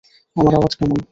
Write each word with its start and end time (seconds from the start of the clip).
আমার 0.35 0.53
আওয়াজ 0.53 0.73
কেমন? 0.75 0.99